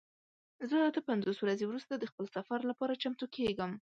[0.69, 3.71] زه اته پنځوس ورځې وروسته د خپل سفر لپاره چمتو کیږم.